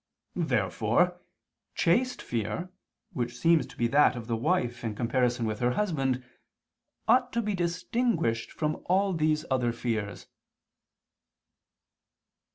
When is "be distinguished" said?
7.39-8.51